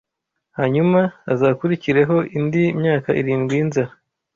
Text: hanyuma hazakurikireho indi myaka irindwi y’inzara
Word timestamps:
hanyuma 0.57 0.99
hazakurikireho 1.27 2.15
indi 2.37 2.63
myaka 2.79 3.09
irindwi 3.21 3.51
y’inzara 3.57 3.93